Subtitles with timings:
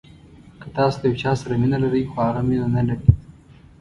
[0.61, 3.07] که تاسو د یو چا سره مینه لرئ خو هغه مینه نلري.